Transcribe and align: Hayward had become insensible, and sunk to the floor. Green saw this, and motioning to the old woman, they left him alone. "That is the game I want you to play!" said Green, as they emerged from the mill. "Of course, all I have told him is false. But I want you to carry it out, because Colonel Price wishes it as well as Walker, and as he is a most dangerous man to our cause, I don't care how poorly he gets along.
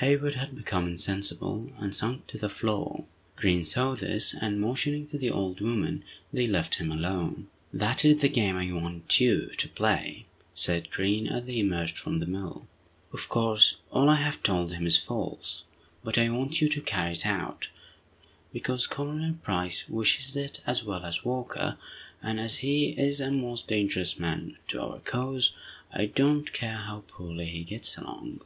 Hayward 0.00 0.34
had 0.34 0.56
become 0.56 0.88
insensible, 0.88 1.70
and 1.78 1.94
sunk 1.94 2.26
to 2.26 2.36
the 2.36 2.48
floor. 2.48 3.04
Green 3.36 3.64
saw 3.64 3.94
this, 3.94 4.34
and 4.34 4.60
motioning 4.60 5.06
to 5.06 5.16
the 5.16 5.30
old 5.30 5.60
woman, 5.60 6.02
they 6.32 6.48
left 6.48 6.78
him 6.80 6.90
alone. 6.90 7.46
"That 7.72 8.04
is 8.04 8.20
the 8.20 8.28
game 8.28 8.56
I 8.56 8.72
want 8.72 9.20
you 9.20 9.50
to 9.56 9.68
play!" 9.68 10.26
said 10.52 10.90
Green, 10.90 11.28
as 11.28 11.46
they 11.46 11.60
emerged 11.60 11.96
from 11.96 12.18
the 12.18 12.26
mill. 12.26 12.66
"Of 13.12 13.28
course, 13.28 13.76
all 13.92 14.08
I 14.08 14.16
have 14.16 14.42
told 14.42 14.72
him 14.72 14.84
is 14.84 14.96
false. 14.96 15.62
But 16.02 16.18
I 16.18 16.28
want 16.28 16.60
you 16.60 16.68
to 16.70 16.80
carry 16.80 17.12
it 17.12 17.24
out, 17.24 17.68
because 18.52 18.88
Colonel 18.88 19.34
Price 19.44 19.88
wishes 19.88 20.34
it 20.34 20.60
as 20.66 20.82
well 20.82 21.04
as 21.04 21.24
Walker, 21.24 21.78
and 22.20 22.40
as 22.40 22.56
he 22.56 22.86
is 22.88 23.20
a 23.20 23.30
most 23.30 23.68
dangerous 23.68 24.18
man 24.18 24.56
to 24.66 24.82
our 24.82 24.98
cause, 24.98 25.52
I 25.92 26.06
don't 26.06 26.52
care 26.52 26.78
how 26.78 27.04
poorly 27.06 27.46
he 27.46 27.62
gets 27.62 27.96
along. 27.96 28.40